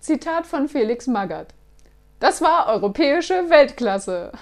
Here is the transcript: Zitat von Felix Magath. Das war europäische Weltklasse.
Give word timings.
Zitat 0.00 0.46
von 0.46 0.68
Felix 0.68 1.06
Magath. 1.06 1.54
Das 2.20 2.40
war 2.40 2.68
europäische 2.68 3.50
Weltklasse. 3.50 4.32